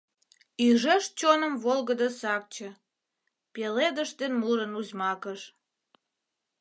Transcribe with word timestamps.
Ӱжеш 0.67 1.03
чоным 1.19 1.53
волгыдо 1.63 2.07
сакче 2.19 2.69
Пеледыш 3.53 4.09
ден 4.19 4.33
мурын 4.41 4.71
узьмакыш. 4.79 5.41